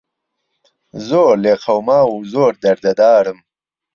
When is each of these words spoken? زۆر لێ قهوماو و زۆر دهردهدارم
زۆر 1.07 1.33
لێ 1.43 1.53
قهوماو 1.63 2.09
و 2.15 2.25
زۆر 2.33 2.53
دهردهدارم 2.63 3.37